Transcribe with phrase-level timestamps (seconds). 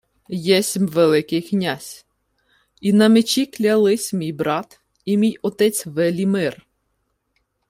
[0.55, 2.05] —Єсмь Великий князь,
[2.81, 6.67] і на мечі клялися мій брат і мій отець Велімир!